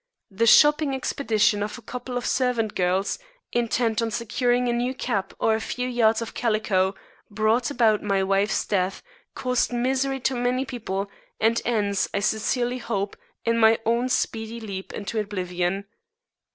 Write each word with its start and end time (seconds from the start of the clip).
The 0.31 0.47
shopping 0.47 0.95
expedition 0.95 1.61
of 1.61 1.77
a 1.77 1.83
couple 1.83 2.17
of 2.17 2.25
servant 2.25 2.73
girls, 2.73 3.19
intent 3.51 4.01
on 4.01 4.09
securing 4.09 4.67
a 4.67 4.73
new 4.73 4.95
cap 4.95 5.31
or 5.37 5.53
a 5.53 5.61
few 5.61 5.87
yards 5.87 6.23
of 6.23 6.33
calico, 6.33 6.95
brought 7.29 7.69
about 7.69 8.01
my 8.01 8.23
wife's 8.23 8.65
death, 8.65 9.03
caused 9.35 9.71
misery 9.71 10.19
to 10.21 10.33
many 10.33 10.65
people, 10.65 11.07
and 11.39 11.61
ends, 11.65 12.09
I 12.15 12.19
sincerely 12.19 12.79
hope, 12.79 13.15
in 13.45 13.59
my 13.59 13.77
own 13.85 14.09
speedy 14.09 14.59
leap 14.59 14.91
into 14.91 15.19
oblivion. 15.19 15.85